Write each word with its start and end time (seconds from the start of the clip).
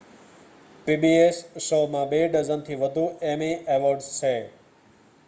pbs 0.87 1.35
શો 1.65 1.79
માં 1.87 2.09
બે 2.11 2.19
ડઝન 2.29 2.61
થી 2.65 2.79
વધુ 2.81 3.03
એમી 3.29 3.53
અવોર્ડ્સ 3.75 4.09
છે 4.17 4.33